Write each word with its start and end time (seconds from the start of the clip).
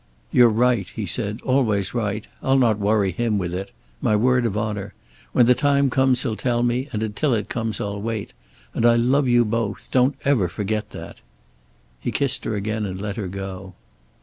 "You're 0.31 0.49
right," 0.49 0.89
he 0.89 1.05
said. 1.05 1.41
"Always 1.43 1.93
right. 1.93 2.25
I'll 2.41 2.57
not 2.57 2.79
worry 2.79 3.11
him 3.11 3.37
with 3.37 3.53
it. 3.53 3.69
My 4.01 4.15
word 4.15 4.47
of 4.47 4.57
honor. 4.57 4.95
When 5.31 5.45
the 5.45 5.53
time 5.53 5.91
comes 5.91 6.23
he'll 6.23 6.35
tell 6.35 6.63
me, 6.63 6.89
and 6.91 7.03
until 7.03 7.35
it 7.35 7.49
comes, 7.49 7.79
I'll 7.79 8.01
wait. 8.01 8.33
And 8.73 8.83
I 8.83 8.95
love 8.95 9.27
you 9.27 9.45
both. 9.45 9.89
Don't 9.91 10.15
ever 10.25 10.47
forget 10.47 10.89
that." 10.89 11.21
He 11.99 12.09
kissed 12.11 12.45
her 12.45 12.55
again 12.55 12.83
and 12.83 12.99
let 12.99 13.15
her 13.15 13.27
go. 13.27 13.75